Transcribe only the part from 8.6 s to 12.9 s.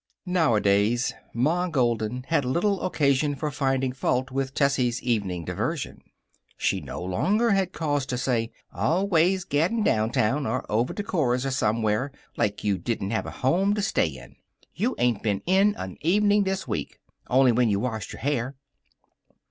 "Always gaddin' downtown, or over to Cora's or somewhere, like you